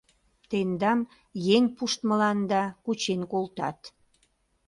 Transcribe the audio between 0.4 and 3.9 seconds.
Тендам еҥ пуштмыланда кучен колтат.